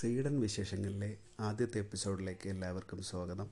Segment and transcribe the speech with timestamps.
[0.00, 3.50] Sweden വിശേഷങ്ങളിലെ ആദ്യത്തെ എപ്പിസോഡിലേക്ക് എല്ലാവർക്കും സ്വാഗതം.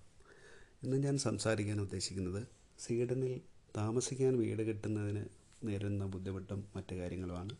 [0.82, 2.46] ഇന്ന് ഞാൻ സംസാരിക്കാൻ ഉദ്ദേശിക്കുന്നത്
[2.79, 3.40] സീഡനിൽ
[3.77, 5.24] താമസിക്കാൻ വീട് കിട്ടുന്നതിന്
[5.64, 7.56] നേരിടുന്ന ബുദ്ധിമുട്ടും മറ്റു കാര്യങ്ങളുമാണ്.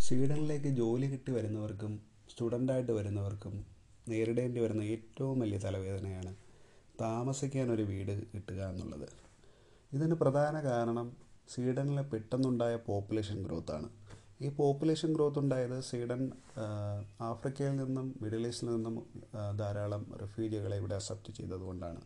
[0.00, 2.00] സ്വീഡനിലേക്ക് ജോലി കിട്ടി വരുന്നവർക്കും
[2.30, 3.66] സ്റ്റുഡന്റായിട്ട് വരുന്നവർക്കും
[4.08, 6.36] നേരിടേണ്ടി വരുന്ന ഏറ്റവും വലിയ തലവേദനയാണ്
[7.00, 9.08] താമസിക്കാൻ ഒരു വീട് കിട്ടുക എന്നുള്ളത്.
[9.92, 11.16] ഇതിന് പ്രധാന കാരണം
[11.48, 14.05] സ്വീഡനിലെ പെട്ടെന്നുണ്ടായ പോപ്പുലേഷൻ ഗ്രോത്താണ്
[14.42, 16.32] ഈ പോപ്പുലേഷൻ ഗ്രോത്ത് ഉണ്ടായത് സ്വീഡൻ
[17.20, 19.06] ആഫ്രിക്കയിൽ നിന്നും മിഡിൽ ഈസ്റ്റിൽ നിന്നും
[19.58, 22.00] ധാരാളം റെഫ്യൂജികളെ ഇവിടെ അക്സെപ്റ്റ് ചെയ്തതുകൊണ്ടാണ്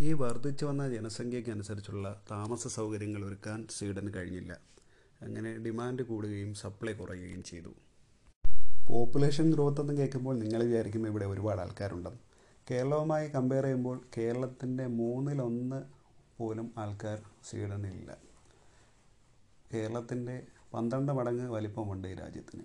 [0.00, 4.58] ഈ വർദ്ധിച്ചു വന്ന ജനസംഖ്യയ്ക്ക് അനുസരിച്ചുള്ള താമസ സൗകര്യങ്ങൾ ഒരുക്കാൻ സ്വീഡന് കഴിഞ്ഞില്ല.
[5.22, 7.68] അങ്ങനെ ഡിമാൻഡ് കൂടുകയും സപ്ലൈ കുറയുകയും ചെയ്തു.
[8.88, 12.18] പോപ്പുലേഷൻ ഗ്രോത്ത് എന്ന് കേൾക്കുമ്പോൾ നിങ്ങൾ വിചാരിക്കും ഇവിടെ ഒരുപാട് ആൾക്കാരുണ്ടെന്ന്.
[12.70, 15.82] കേരളവുമായി കമ്പയർ ചെയ്യുമ്പോൾ കേരളത്തിന്റെ മൂന്നിലൊന്ന്
[16.38, 18.25] പോലും ആൾക്കാർ സ്വീഡനിലില്ല.
[19.74, 20.42] കേരളത്തിന്റെ
[20.74, 22.64] പന്ത്രണ്ട് മടങ്ങ് വലിപ്പമുണ്ട് ഈ രാജ്യത്തിന്.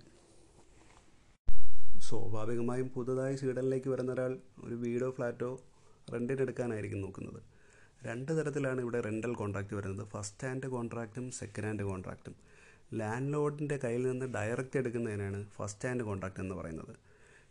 [2.00, 5.60] സ്വാഭാവികമായും പുതുതായി സ്വീഡനിലേക്ക് വരുന്ന ഒരാൾ ഒരു വീടോ ഫ്ലാറ്റോ
[6.12, 7.42] റെന്റിനെടുക്കാനായിരിക്കും നോക്കുന്നത്.
[8.04, 10.06] രണ്ട് തരത്തിലാണ് ഇവിടെ റെന്റൽ കോൺട്രാക്റ്റ് വരുന്നത്.
[10.06, 12.34] ഫസ്റ്റ് ഹാൻഡ് കോൺട്രാക്റ്റും സെക്കൻഡ് ഹാൻഡ് കോൺട്രാക്റ്റും
[12.94, 16.96] ലാൻഡ് ലോഡിന്റെ കയ്യിൽ നിന്ന് ഡയറക്റ്റ് എടുക്കുന്നതിനാണ് ഫസ്റ്റ് ഹാൻഡ് കോൺട്രാക്റ്റ് എന്ന് പറയുന്നത്.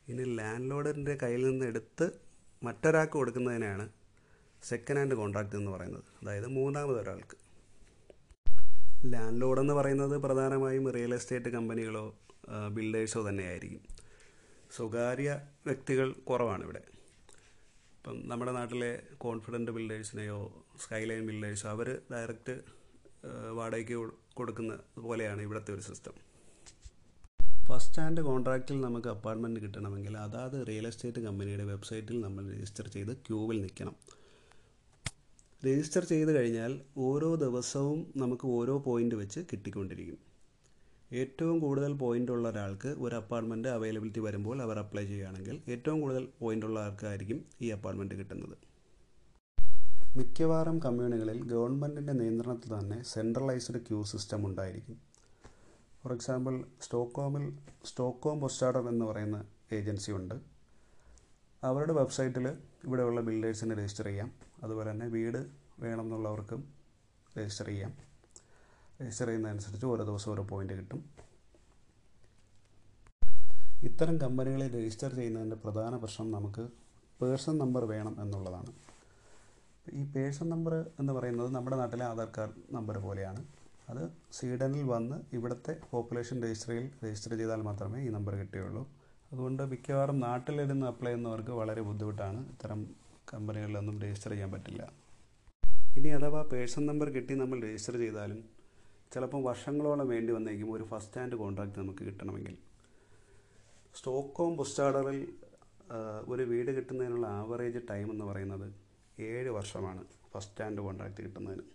[0.07, 2.11] ഇനി ലാൻഡ് ലോഡിന്റെ കയ്യിൽ നിന്ന് എടുത്ത്
[2.63, 3.89] മറ്റൊരാൾക്ക് കൊടുക്കുന്നതിനാണ്
[4.63, 6.03] സെക്കൻഡ് ഹാൻഡ് കോൺട്രാക്റ്റ് എന്ന് പറയുന്നത്.
[6.21, 7.40] അതായത് മൂന്നാമതൊരാൾക്ക്.
[9.09, 12.03] ലാൻഡ് ലോഡ് എന്ന് പറയുന്നത് പ്രധാനമായും റിയൽ എസ്റ്റേറ്റ് കമ്പനികളോ
[12.75, 13.83] ബിൽഡേഴ്സോ തന്നെയായിരിക്കും.
[14.75, 15.29] സ്വകാര്യ
[15.67, 16.81] വ്യക്തികൾ കുറവാണ് ഇവിടെ
[17.95, 20.37] ഇപ്പം നമ്മുടെ നാട്ടിലെ കോൺഫിഡന്റ് ബിൽഡേഴ്സിനെയോ
[20.83, 22.55] സ്കൈലൈൻ ബിൽഡേഴ്സോ അവർ ഡയറക്റ്റ്
[23.57, 23.97] വാടകയ്ക്ക്
[24.39, 24.73] കൊടുക്കുന്ന
[25.07, 26.15] പോലെയാണ് ഇവിടുത്തെ ഒരു സിസ്റ്റം.
[27.67, 33.61] ഫസ്റ്റ് ഹാൻഡ് കോൺട്രാക്റ്റിൽ നമുക്ക് അപ്പാർട്ട്മെന്റ് കിട്ടണമെങ്കിൽ അതാത് റിയൽ എസ്റ്റേറ്റ് കമ്പനിയുടെ വെബ്സൈറ്റിൽ നമ്മൾ രജിസ്റ്റർ ചെയ്ത് ക്യൂവിൽ
[33.65, 33.95] നിൽക്കണം.
[35.65, 40.17] രജിസ്റ്റർ ചെയ്ത് കഴിഞ്ഞാൽ ഓരോ ദിവസവും നമുക്ക് ഓരോ പോയിന്റ് വെച്ച് കിട്ടിക്കൊണ്ടിരിക്കും.
[41.13, 46.65] ഏറ്റവും കൂടുതൽ പോയിന്റ് ഉള്ള ഒരാൾക്ക് ഒരു അപ്പാർട്ട്മെന്റ് അവൈലബിലിറ്റി വരുമ്പോൾ അവർ അപ്ലൈ ചെയ്യുകയാണെങ്കിൽ ഏറ്റവും കൂടുതൽ പോയിന്റ്
[46.65, 48.57] ഉള്ള ആൾക്കായിരിക്കും ഈ അപ്പാർട്ട്മെന്റ് കിട്ടുന്നത്.
[50.17, 55.01] മിക്കവാറും കമ്മ്യൂണുകളിൽ ഗവൺമെന്റിന്റെ നിയന്ത്രണത്തിൽ തന്നെ സെൻട്രലൈസ്ഡ് ക്യൂ സിസ്റ്റം ഉണ്ടായിരിക്കും.
[56.03, 60.35] ഫോർ എക്സാമ്പിൾ സ്റ്റോക്കോമിൽ സ്റ്റോക്കോം പൊസ്റ്റാഡർ എന്ന് പറയുന്ന ഏജൻസി ഉണ്ട്.
[61.63, 62.47] അവരുടെ വെബ്സൈറ്റിൽ
[62.83, 64.31] ഇവിടെയുള്ള ബിൽഡേഴ്സിനെ രജിസ്റ്റർ ചെയ്യാം.
[64.63, 66.73] അതുപോലെ തന്നെ വീട് വേണമെന്നുള്ളവർക്കും
[67.39, 67.93] രജിസ്റ്റർ ചെയ്യാം.
[69.01, 71.05] രജിസ്റ്റർ ചെയ്യുന്നതനുസരിച്ച് ഓരോ ദിവസം ഓരോ പോയിന്റ് കിട്ടും.
[73.83, 76.69] ഇത്തരം കമ്പനികളെ രജിസ്റ്റർ ചെയ്യുന്നതിന്റെ പ്രധാന പ്രശ്നം നമുക്ക്
[77.21, 78.73] പേഴ്സൺ നമ്പർ വേണം എന്നുള്ളതാണ്.
[79.93, 83.45] ഈ പേഴ്സൺ നമ്പർ എന്ന് പറയുന്നത് നമ്മുടെ നാട്ടിലെ ആധാർ കാർഡ് നമ്പർ പോലെയാണ്.
[83.89, 88.89] അത് സ്വീഡനിൽ വന്ന് ഇവിടുത്തെ പോപ്പുലേഷൻ രജിസ്ട്രിയിൽ രജിസ്റ്റർ ചെയ്താൽ മാത്രമേ ഈ നമ്പർ കിട്ടുകയുള്ളൂ
[89.31, 92.49] അതുകൊണ്ട് മിക്കവാറും നാട്ടിലിരുന്ന് അപ്ലൈ ചെയ്യുന്നവർക്ക് വളരെ ബുദ്ധിമുട്ടാണ്.
[92.49, 92.95] ഇത്തരം
[93.33, 94.91] കമ്പനികളിലൊന്നും രജിസ്റ്റർ ചെയ്യാൻ പറ്റില്ല.
[95.97, 98.37] ഇനി അഥവാ പേഴ്സൺ നമ്പർ കിട്ടി നമ്മൾ രജിസ്റ്റർ ചെയ്താലും
[99.13, 102.55] ചിലപ്പം വർഷങ്ങളോളം വേണ്ടി വന്നേക്കും ഒരു ഫസ്റ്റ് ഹാൻഡ് കോൺട്രാക്റ്റ് നമുക്ക് കിട്ടണമെങ്കിൽ.
[103.97, 105.19] സ്റ്റോക്കോം ബുസ്റ്റാഡറിൽ
[106.33, 108.67] ഒരു വീട് കിട്ടുന്നതിനുള്ള ആവറേജ് ടൈം എന്ന് പറയുന്നത്
[109.29, 110.03] ഏഴ് വർഷമാണ്
[110.33, 111.65] ഫസ്റ്റ് ഹാൻഡ് കോൺട്രാക്റ്റ് കിട്ടുന്നതിന്.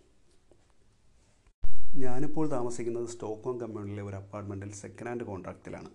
[2.05, 5.91] ഞാനിപ്പോൾ താമസിക്കുന്നത് സ്റ്റോക്കോം കമ്മ്യൂണിലെ ഒരു അപ്പാർട്ട്മെന്റിൽ സെക്കൻഡ് ഹാൻഡ് കോൺട്രാക്റ്റിലാണ്.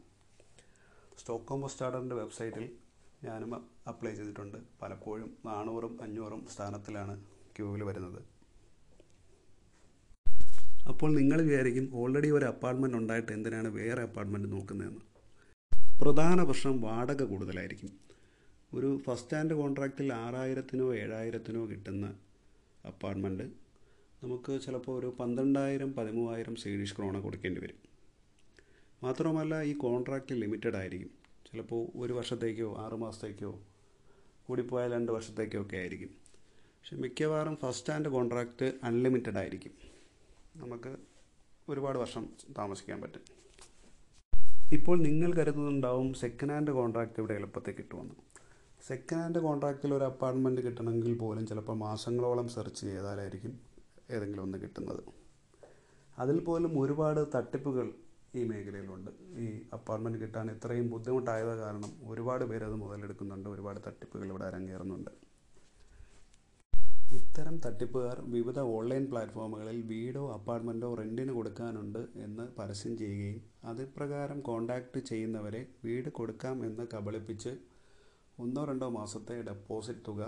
[1.21, 2.65] സ്റ്റോക്കോം ബുസ്റ്റാഡറിന്റെ വെബ്സൈറ്റിൽ
[3.28, 3.50] ഞാനും
[3.91, 4.59] അപ്ലൈ ചെയ്തിട്ടുണ്ട്.
[4.83, 7.15] പലപ്പോഴും നാനൂറും അഞ്ഞൂറും സ്ഥാനത്തിലാണ്
[7.57, 8.23] ക്യൂവിൽ വരുന്നത്.
[10.89, 15.01] അപ്പോൾ നിങ്ങൾ വിചാരിക്കും ഓൾറെഡി ഒരു അപ്പാർട്ട്മെന്റ് ഉണ്ടായിട്ട് എന്തിനാണ് വേറെ അപ്പാർട്ട്മെന്റ് നോക്കുന്നതെന്ന്.
[16.03, 17.91] പ്രധാന പ്രശ്നം വാടക കൂടുതലായിരിക്കും.
[18.75, 22.15] ഒരു ഫസ്റ്റ് ഹാൻഡ് കോൺട്രാക്റ്റിൽ ആറായിരത്തിനോ ഏഴായിരത്തിനോ കിട്ടുന്ന
[22.87, 23.43] അപ്പാർട്ട്മെന്റ്
[24.23, 27.77] നമുക്ക് ചിലപ്പോൾ ഒരു പന്ത്രണ്ടായിരം പതിമൂവായിരം സ്വീഡിഷ് ക്രോണ കൊടുക്കേണ്ടി വരും.
[29.03, 31.11] മാത്രമല്ല ഈ കോൺട്രാക്റ്റ് ലിമിറ്റഡ് ആയിരിക്കും.
[31.51, 33.61] ചിലപ്പോൾ ഒരു വർഷത്തേക്കോ ആറ് മാസത്തേക്കോ
[34.43, 36.22] കൂടിപ്പോയാൽ രണ്ട് വർഷത്തേക്കോ ഒക്കെ ആയിരിക്കും.
[36.82, 39.70] പക്ഷെ മിക്കവാറും ഫസ്റ്റ് ഹാൻഡ് കോൺട്രാക്റ്റ് അൺലിമിറ്റഡ് ആയിരിക്കും.
[40.56, 40.97] നമുക്ക്
[41.69, 42.28] ഒരുപാട് വർഷം
[42.59, 43.20] താമസിക്കാൻ പറ്റും.
[44.72, 48.15] ഇപ്പോൾ നിങ്ങൾ കരുതുന്നുണ്ടാവും സെക്കൻഡ് ഹാൻഡ് കോൺട്രാക്റ്റ് ഇവിടെ എളുപ്പത്തിൽ കിട്ടുമെന്ന്.
[48.87, 53.60] സെക്കൻഡ് ഹാൻഡ് കോൺട്രാക്റ്റിൽ ഒരു അപ്പാർട്ട്മെന്റ് കിട്ടണമെങ്കിൽ പോലും ചിലപ്പോൾ മാസങ്ങളോളം സെർച്ച് ചെയ്താലായിരിക്കും
[54.10, 55.04] ഏതെങ്കിലും ഒന്ന് കിട്ടുന്നത്.
[56.19, 57.92] അതിൽ പോലും ഒരുപാട് തട്ടിപ്പുകൾ
[58.34, 59.10] ഈ മേഖലയിലുണ്ട്.
[59.39, 63.48] ഈ അപ്പാർട്ട്മെന്റ് കിട്ടാൻ ഇത്രയും ബുദ്ധിമുട്ടായത് കാരണം ഒരുപാട് പേരത് മുതലെടുക്കുന്നുണ്ട്.
[63.48, 65.32] ഒരുപാട് തട്ടിപ്പുകൾ ഇവിടെ അരങ്ങേറുന്നുണ്ട്.
[67.18, 75.60] ഇത്തരം തട്ടിപ്പുകാർ വിവിധ ഓൺലൈൻ പ്ലാറ്റ്ഫോമുകളിൽ വീടോ അപ്പാർട്ട്മെന്റോ റെന്റിന് കൊടുക്കാനുണ്ട് എന്ന് പരസ്യം ചെയ്യുകയും അതിപ്രകാരം കോണ്ടാക്ട് ചെയ്യുന്നവരെ
[75.84, 77.53] വീട് കൊടുക്കാം എന്ന് കബളിപ്പിച്ച്
[78.38, 80.22] ഒന്നോ രണ്ടോ മാസത്തെ ഡെപ്പോസിറ്റ് തുക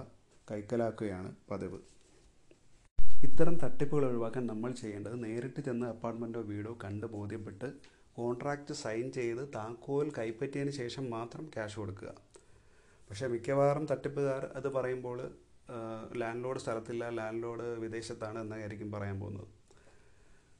[0.48, 1.78] കൈക്കലാക്കുകയാണ് പതിവ്.
[3.28, 7.70] ഇത്തരം തട്ടിപ്പുകൾ ഒഴിവാക്കാൻ നമ്മൾ ചെയ്യേണ്ടത് നേരിട്ട് ചെന്ന് അപ്പാർട്ട്മെന്റോ വീടോ കണ്ട് ബോധ്യപ്പെട്ട്
[8.18, 12.10] കോൺട്രാക്റ്റ് സൈൻ ചെയ്ത് താക്കോൽ കൈപ്പറ്റിയതിന് ശേഷം മാത്രം ക്യാഷ് കൊടുക്കുക.
[13.10, 15.18] പക്ഷേ മിക്കവാറും തട്ടിപ്പുകാർ അത് പറയുമ്പോൾ
[16.16, 19.46] ലാൻഡ് ലോഡ് സ്ഥലത്തില്ല ലാൻഡ് ലോഡ് വിദേശത്താണ് എന്നായിരിക്കും പറയാൻ പോകുന്നത്.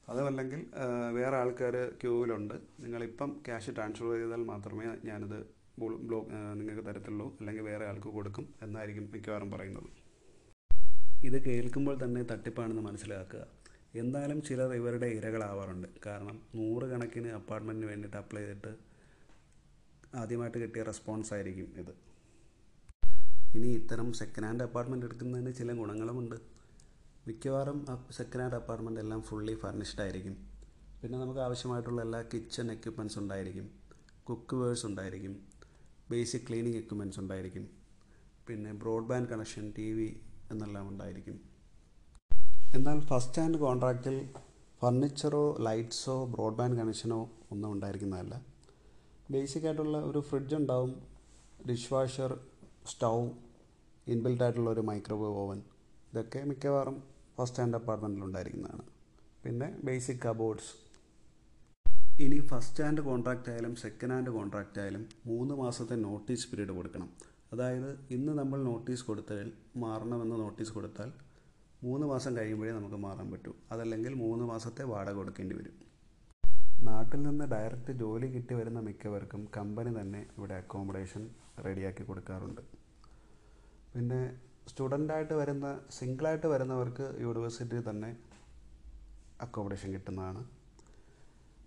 [0.09, 0.65] അതുമല്ലെങ്കിൽ
[1.13, 2.53] വേറെ ആൾക്കാർ ക്യൂവിലുണ്ട്.
[2.79, 7.37] നിങ്ങളിപ്പം ക്യാഷ് ട്രാൻസ്ഫർ ചെയ്താൽ മാത്രമേ ഞാനത് ബ്ലോ- ബ്ലോക്ക് നിങ്ങൾക്ക് തരത്തുള്ളൂ.
[7.39, 10.05] അല്ലെങ്കിൽ വേറെ ആൾക്ക് കൊടുക്കും എന്നായിരിക്കും മിക്കവാറും പറയുന്നത്.
[11.25, 13.47] ഇത് കേൾക്കുമ്പോൾ തന്നെ തട്ടിപ്പാണെന്ന് മനസ്സിലാക്കുക.
[13.95, 15.87] എന്തായാലും ചിലർ ഇവരുടെ ഇരകളാവാറുണ്ട്.
[16.05, 18.75] കാരണം നൂറുകണക്കിന് അപ്പാർട്ട്മെന്റിന് വേണ്ടിയിട്ട് അപ്ലൈ ചെയ്തിട്ട്
[20.15, 22.14] ആദ്യമായിട്ട് കിട്ടിയ റെസ്പോൺസ് ആയിരിക്കും ഇത്.
[23.55, 26.35] ഇനി ഇത്തരം സെക്കൻഡ് ഹാൻഡ് അപ്പാർട്ട്മെന്റ് എടുക്കുന്നതിന് ചില ഗുണങ്ങളുമുണ്ട്.
[27.27, 30.35] മിക്കവാറും സെക്കൻഡ് ഹാൻഡ് അപ്പാർട്ട്മെന്റ് എല്ലാം ഫുള്ളി ഫർണിഷ്ഡ് ആയിരിക്കും.
[31.01, 33.69] പിന്നെ നമുക്ക് ആവശ്യമായിട്ടുള്ള എല്ലാ കിച്ചൺ എക്യുപ്മെന്റ്സ് ഉണ്ടായിരിക്കും.
[34.23, 35.33] കുക്ക് വേഴ്സ് ഉണ്ടായിരിക്കും.
[36.11, 37.69] ബേസിക് ക്ലീനിങ് എക്യുപ്മെന്റ്സ് ഉണ്ടായിരിക്കും.
[38.47, 40.19] പിന്നെ ബ്രോഡ്ബാൻഡ് കണക്ഷൻ ടി വി
[40.51, 41.41] എന്നെല്ലാം ഉണ്ടായിരിക്കും.
[42.75, 44.17] എന്നാൽ ഫസ്റ്റ് ഹാൻഡ് കോൺട്രാക്റ്റിൽ
[44.81, 48.41] ഫർണിച്ചറോ ലൈറ്റ്സോ ബ്രോഡ്ബാൻഡ് കണക്ഷനോ ഒന്നും ഉണ്ടായിരിക്കുന്നതല്ല.
[49.31, 51.01] ബേസിക് ആയിട്ടുള്ള ഒരു ഫ്രിഡ്ജ് ഉണ്ടാവും.
[51.69, 52.39] ഡിഷ് വാഷർ
[52.87, 53.27] സ്റ്റൗ
[54.13, 55.59] ഇൻബിൽറ്റ് ആയിട്ടുള്ള ഒരു മൈക്രോവേവ് ഓവൻ
[56.11, 56.97] ഇതൊക്കെ മിക്കവാറും
[57.37, 58.83] ഫസ്റ്റ് ഹാൻഡ് അപ്പാർട്ട്മെന്റിൽ ഉണ്ടായിരിക്കുന്നതാണ്.
[59.43, 60.71] പിന്നെ ബേസിക് കബോർഡ്സ്
[62.25, 67.09] ഇനി ഫസ്റ്റ് ഹാൻഡ് കോൺട്രാക്റ്റ് ആയാലും സെക്കൻഡ് ഹാൻഡ് കോൺട്രാക്റ്റ് ആയാലും മൂന്ന് മാസത്തെ നോട്ടീസ് പീരീഡ് കൊടുക്കണം.
[67.53, 69.47] അതായത് ഇന്ന് നമ്മൾ നോട്ടീസ് കൊടുത്താൽ
[69.83, 71.09] മാറണമെന്ന് നോട്ടീസ് കൊടുത്താൽ
[71.83, 73.51] മൂന്ന് മാസം കഴിയുമ്പോഴേ നമുക്ക് മാറാൻ പറ്റൂ.
[73.71, 75.75] അതല്ലെങ്കിൽ മൂന്ന് മാസത്തെ വാടക കൊടുക്കേണ്ടി വരും.
[76.87, 81.23] നാട്ടിൽ നിന്ന് ഡയറക്റ്റ് ജോലി കിട്ടി വരുന്ന മിക്കവർക്കും കമ്പനി തന്നെ ഇവിടെ അക്കോമഡേഷൻ
[81.65, 82.61] റെഡിയാക്കി കൊടുക്കാറുണ്ട്.
[83.95, 88.17] പിന്നെ സ്റ്റുഡന്റായിട്ട് വരുന്ന സിംഗിളായിട്ട് വരുന്നവർക്ക് യൂണിവേഴ്സിറ്റി തന്നെ
[89.41, 90.45] അക്കോമഡേഷൻ കിട്ടുന്നതാണ്.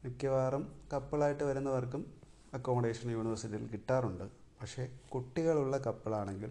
[0.04, 2.14] മിക്കവാറും കപ്പിളായിട്ട് വരുന്നവർക്കും
[2.54, 4.24] അക്കോമഡേഷൻ യൂണിവേഴ്സിറ്റിയിൽ കിട്ടാറുണ്ട്.
[4.60, 6.50] പക്ഷേ കുട്ടികളുള്ള കപ്പിളാണെങ്കിൽ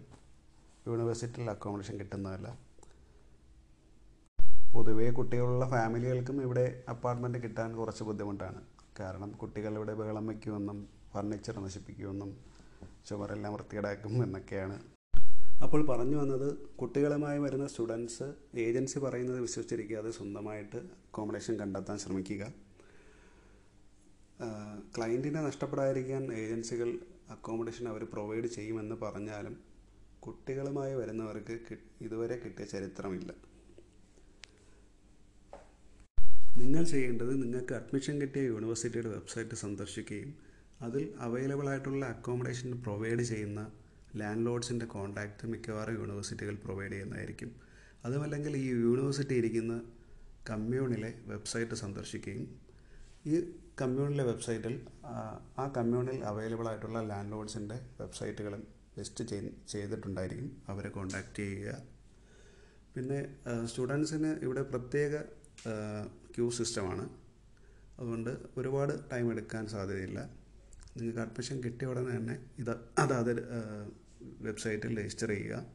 [0.86, 2.58] യൂണിവേഴ്സിറ്റിയിൽ അക്കോമഡേഷൻ കിട്ടുന്നതല്ല.
[4.72, 8.62] പൊതുവേ കുട്ടികളുള്ള ഫാമിലികൾക്കും ഇവിടെ അപ്പാർട്ട്മെന്റ് കിട്ടാൻ കുറച്ച് ബുദ്ധിമുട്ടാണ്.
[9.00, 12.36] കാരണം കുട്ടികൾ ഇവിടെ ബഹളം വയ്ക്കുമെന്നും ഫർണിച്ചർ നശിപ്പിക്കുമെന്നും
[13.08, 14.97] ചുമരെല്ലാം വൃത്തികേടാക്കും എന്നൊക്കെയാണ്
[15.64, 16.48] അപ്പോൾ പറഞ്ഞു വന്നത്
[16.80, 18.26] കുട്ടികളുമായി വരുന്ന സ്റ്റുഡൻസ്
[18.64, 20.76] ഏജൻസി പറയുന്നത് വിശ്വസിച്ചിരിക്കാതെ സ്വന്തമായിട്ട്
[21.06, 22.42] അക്കോമഡേഷൻ കണ്ടെത്താൻ ശ്രമിക്കുക.
[24.96, 26.90] ക്ലയന്റിനെ നഷ്ടപ്പെടാതിരിക്കാൻ ഏജൻസികൾ
[27.30, 29.56] അക്കോമഡേഷൻ അവർ പ്രൊവൈഡ് ചെയ്യുമെന്ന് പറഞ്ഞാലും
[30.26, 31.56] കുട്ടികളുമായി വരുന്നവർക്ക്
[32.06, 33.30] ഇതുവരെ കിട്ടിയ ചരിത്രമില്ല.
[36.58, 40.30] നിങ്ങൾ ചെയ്യേണ്ടത് നിങ്ങൾക്ക് അഡ്മിഷൻ കിട്ടിയ യൂണിവേഴ്സിറ്റിയുടെ വെബ്സൈറ്റ് സന്ദർശിക്കുകയും
[40.86, 43.60] അതിൽ അവൈലബിൾ ആയിട്ടുള്ള അക്കോമഡേഷൻ പ്രൊവൈഡ് ചെയ്യുന്ന
[44.16, 47.50] ലാൻഡ് ലോഡ്സിന്റെ കോൺടാക്റ്റ് മിക്കവാറും യൂണിവേഴ്സിറ്റികൾ പ്രൊവൈഡ് ചെയ്യുന്നതായിരിക്കും.
[48.04, 49.82] അതുമല്ലെങ്കിൽ ഈ യൂണിവേഴ്സിറ്റി ഇരിക്കുന്ന
[50.50, 52.44] കമ്മ്യൂണിലെ വെബ്സൈറ്റ് സന്ദർശിക്കുകയും
[53.26, 54.86] ഈ കമ്മ്യൂണിലെ വെബ്സൈറ്റിൽ
[55.58, 58.62] ആ, കമ്മ്യൂണിൽ അവൈലബിൾ ആയിട്ടുള്ള ലാൻഡ് ലോഡ്സിന്റെ വെബ്സൈറ്റുകളും
[58.98, 61.82] ലിസ്റ്റ് ചെയ് ചെയ്തിട്ടുണ്ടായിരിക്കും അവരെ കോൺടാക്റ്റ് ചെയ്യുക.
[62.94, 63.18] പിന്നെ
[63.66, 65.12] സ്റ്റുഡൻസിന് ഇവിടെ പ്രത്യേക
[66.36, 67.08] ക്യൂ സിസ്റ്റമാണ്.
[67.98, 70.18] അതുകൊണ്ട് ഒരുപാട് ടൈം എടുക്കാൻ സാധ്യതയില്ല.
[70.98, 73.32] നിങ്ങൾക്ക് അഡ്മിഷൻ കിട്ടിയ ഉടനെ തന്നെ ഇത് അതാത്
[74.22, 75.66] വെബ്സൈറ്റിൽ രജിസ്റ്റർ ചെയ്യുക.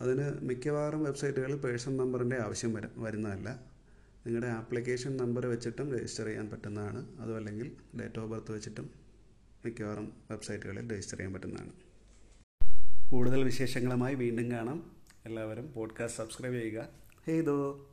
[0.00, 3.60] അതിന് മിക്കവാറും വെബ്സൈറ്റുകളിൽ പേഴ്സൺ നമ്പറിന്റെ ആവശ്യം വര വരുന്നതല്ല.
[4.26, 7.20] നിങ്ങളുടെ ആപ്ലിക്കേഷൻ നമ്പർ വെച്ചിട്ടും രജിസ്റ്റർ ചെയ്യാൻ പറ്റുന്നതാണ്.
[7.20, 8.90] അതും അല്ലെങ്കിൽ ഡേറ്റ് ഓഫ് ബർത്ത് വെച്ചിട്ടും
[9.64, 11.72] മിക്കവാറും വെബ്സൈറ്റുകളിൽ രജിസ്റ്റർ ചെയ്യാൻ പറ്റുന്നതാണ്.
[13.10, 14.96] കൂടുതൽ വിശേഷങ്ങളുമായി വീണ്ടും കാണാം.
[15.26, 16.88] എല്ലാവരും പോഡ്കാസ്റ്റ് സബ്സ്ക്രൈബ് ചെയ്യുക.
[17.26, 17.90] ഹേ ദോ.